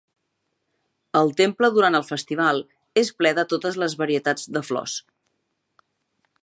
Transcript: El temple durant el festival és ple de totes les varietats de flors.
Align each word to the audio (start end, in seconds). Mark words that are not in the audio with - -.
El 1.19 1.33
temple 1.41 1.69
durant 1.75 1.97
el 1.99 2.07
festival 2.07 2.63
és 3.03 3.13
ple 3.19 3.35
de 3.41 3.47
totes 3.53 3.79
les 3.85 3.97
varietats 4.05 4.51
de 4.57 4.65
flors. 4.71 4.97